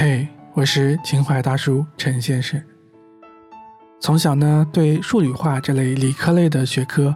[0.00, 2.62] 嘿，我是情怀大叔陈先生。
[3.98, 7.12] 从小呢，对数理化这类理科类的学科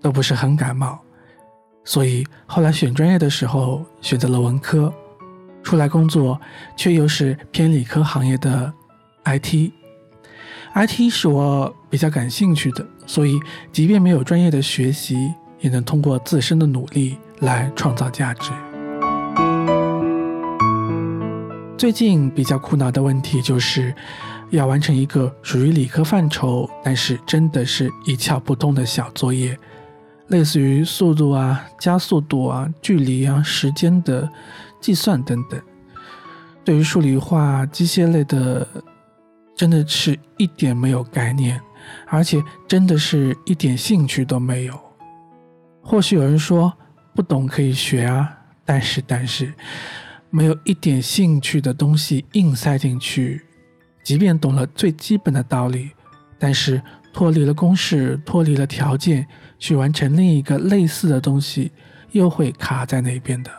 [0.00, 0.98] 都不是很感冒，
[1.84, 4.90] 所以后来选专业的时候选择了文科。
[5.62, 6.40] 出来工作
[6.74, 8.72] 却又是偏理科行业的
[9.24, 9.70] IT。
[10.74, 13.38] IT 是我比较感兴趣的，所以
[13.70, 18.52] 即便没有专业的学习，也能通过自身的努力来创造价值。
[21.76, 23.94] 最近比较苦恼的问题就是，
[24.50, 29.58] 要完成一个属于理科范畴，但是真的是一窍不通的小作业，
[30.28, 34.28] 类似于速度啊、加速度啊、距离啊、时间的
[34.80, 35.60] 计算等等。
[36.64, 38.66] 对于数理化、机械类的。
[39.54, 41.60] 真的是一点没有概念，
[42.08, 44.74] 而且真的是一点兴趣都没有。
[45.82, 46.72] 或许有人说
[47.14, 48.32] 不懂可以学啊，
[48.64, 49.52] 但是但是
[50.34, 53.42] 没有一点兴趣的东西硬塞进去，
[54.02, 55.90] 即便懂了最基本的道理，
[56.38, 59.26] 但是脱离了公式、脱离了条件
[59.58, 61.70] 去完成另一个类似的东西，
[62.12, 63.50] 又会卡在那边的，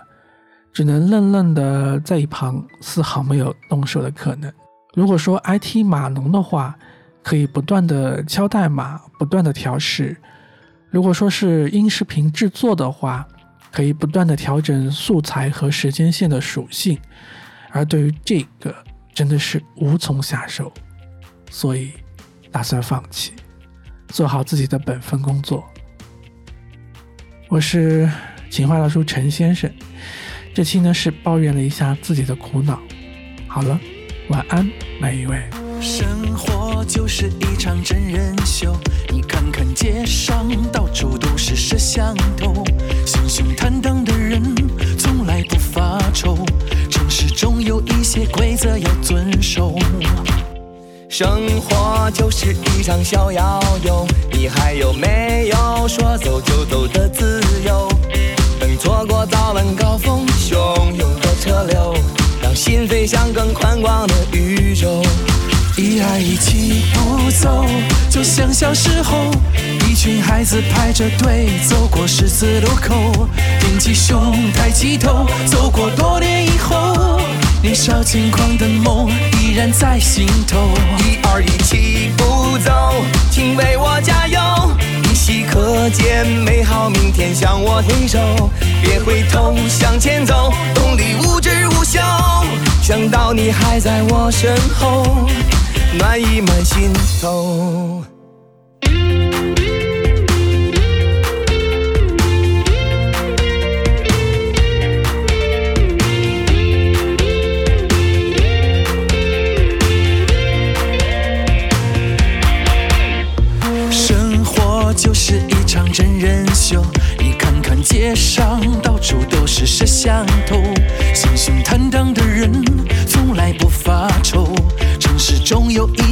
[0.74, 4.52] 只能愣愣的在一旁，丝毫没有动手的可能。
[4.96, 6.76] 如果说 IT 码农的话，
[7.22, 10.16] 可以不断的敲代码，不断的调试；
[10.90, 13.28] 如果说是音视频制作的话，
[13.74, 16.98] 可以不断的调整素材和时间线的属性。
[17.72, 18.74] 而对于这个，
[19.14, 20.72] 真的是无从下手，
[21.50, 21.92] 所以
[22.52, 23.34] 打算放弃，
[24.08, 25.68] 做好自己的本分工作。
[27.50, 28.10] 我是
[28.50, 29.70] 情话大叔陈先生，
[30.54, 32.80] 这期呢是抱怨了一下自己的苦恼。
[33.48, 33.80] 好了。
[34.30, 34.66] 晚安，
[35.02, 35.50] 每一位。
[35.82, 38.74] 生活就是一场真人秀，
[39.10, 42.43] 你看看街上到处都是摄像头，
[48.04, 49.80] 一些规则要遵守。
[51.08, 57.88] 生活就是一场小摇游，你还有没有说走就走的自由？
[58.60, 60.54] 等错过早晚高峰汹
[60.94, 61.96] 涌的车流。
[62.42, 65.02] 让心飞向更宽广的宇宙，
[65.78, 67.66] 一二一起步走，
[68.10, 69.32] 就像小时候，
[69.88, 73.30] 一群孩子排着队走过十字路口，
[73.62, 76.13] 挺起胸，抬起头，走过多，
[78.14, 79.10] 轻狂的梦
[79.42, 80.70] 依然在心头。
[81.00, 82.94] 一二一起步走，
[83.32, 84.40] 请为我加油，
[85.02, 88.52] 依稀可见美好明天向我挥手，
[88.84, 92.00] 别回头，向前走，动力无止无休。
[92.84, 95.28] 想到你还在我身后，
[95.98, 98.04] 暖意满心头。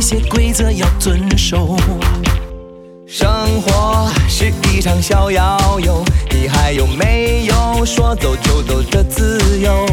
[0.01, 1.77] 一些规则要遵守。
[3.05, 3.29] 生
[3.61, 9.85] 活是一场小遥游，你还有没有说走就走的自由？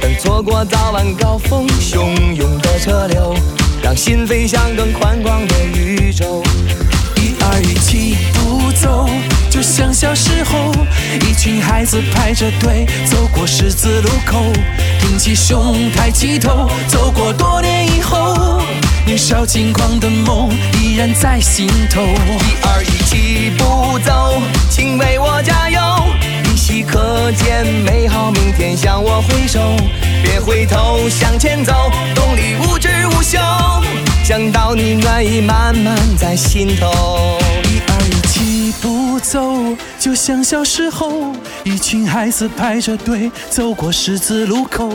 [0.00, 3.36] 等错过早晚高峰汹涌的车流，
[3.82, 6.42] 让心飞向更宽广的宇宙。
[7.16, 9.06] 一二一起步走。
[9.50, 10.72] 就像小时候，
[11.20, 14.42] 一群孩子排着队走过十字路口，
[15.00, 18.62] 挺起胸，抬起头，走过多年以后，
[19.14, 20.50] 年少轻狂的梦
[20.82, 22.02] 依然在心头。
[22.02, 25.80] 一二一，起步走，请为我加油，
[26.52, 29.60] 依稀可见美好明天向我挥手，
[30.20, 31.72] 别回头，向前走，
[32.12, 33.38] 动力无止无休，
[34.24, 37.38] 想到你暖意慢慢在心头。
[39.24, 41.32] 走，就像小时候，
[41.64, 44.92] 一群孩子排着队走过十字路口，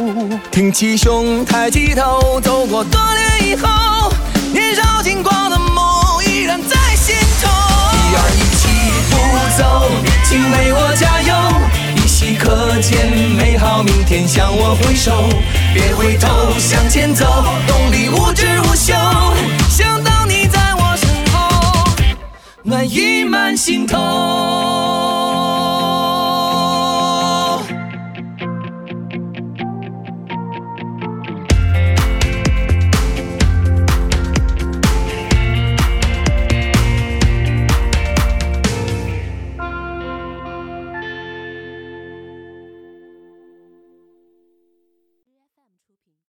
[0.52, 4.14] 挺起胸，抬起头，走过多年以后，
[4.54, 7.50] 年少轻狂的梦依然在心头。
[7.96, 8.68] 一二一，起
[9.10, 9.18] 步
[9.58, 9.92] 走，
[10.24, 11.34] 请为我加油，
[11.98, 15.28] 依稀可见美好明天向我挥手，
[15.74, 17.26] 别回头，向前走，
[17.68, 17.99] 动力
[23.30, 25.19] 满心头。